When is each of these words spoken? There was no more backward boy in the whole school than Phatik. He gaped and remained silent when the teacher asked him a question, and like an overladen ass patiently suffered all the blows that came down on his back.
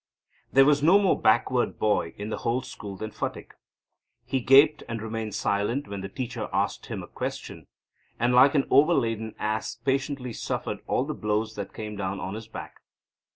There 0.51 0.65
was 0.65 0.81
no 0.81 0.97
more 0.97 1.21
backward 1.21 1.77
boy 1.77 2.15
in 2.17 2.29
the 2.29 2.37
whole 2.39 2.63
school 2.63 2.95
than 2.97 3.11
Phatik. 3.11 3.51
He 4.25 4.39
gaped 4.39 4.81
and 4.89 4.99
remained 4.99 5.35
silent 5.35 5.87
when 5.87 6.01
the 6.01 6.09
teacher 6.09 6.49
asked 6.51 6.87
him 6.87 7.03
a 7.03 7.07
question, 7.07 7.67
and 8.19 8.33
like 8.33 8.55
an 8.55 8.63
overladen 8.71 9.35
ass 9.37 9.75
patiently 9.75 10.33
suffered 10.33 10.79
all 10.87 11.03
the 11.03 11.13
blows 11.13 11.53
that 11.53 11.71
came 11.71 11.95
down 11.97 12.19
on 12.19 12.33
his 12.33 12.47
back. 12.47 12.79